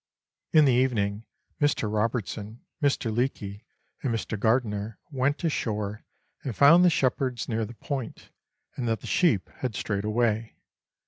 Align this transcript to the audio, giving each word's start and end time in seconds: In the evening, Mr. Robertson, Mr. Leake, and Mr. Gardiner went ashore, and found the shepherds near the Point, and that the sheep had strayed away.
In 0.51 0.65
the 0.65 0.73
evening, 0.73 1.25
Mr. 1.61 1.83
Robertson, 1.87 2.65
Mr. 2.81 3.15
Leake, 3.15 3.63
and 4.01 4.11
Mr. 4.11 4.35
Gardiner 4.39 4.97
went 5.11 5.43
ashore, 5.43 6.05
and 6.43 6.55
found 6.55 6.83
the 6.83 6.89
shepherds 6.89 7.47
near 7.47 7.65
the 7.65 7.75
Point, 7.75 8.31
and 8.75 8.87
that 8.87 9.01
the 9.01 9.05
sheep 9.05 9.47
had 9.57 9.75
strayed 9.75 10.03
away. 10.03 10.55